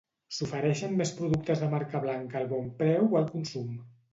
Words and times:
S'ofereixen 0.35 0.95
més 1.01 1.11
productes 1.17 1.61
de 1.65 1.69
marca 1.75 2.03
blanca 2.07 2.41
al 2.41 2.51
Bonpreu 2.55 3.07
o 3.13 3.21
al 3.21 3.33
Consum? 3.37 3.73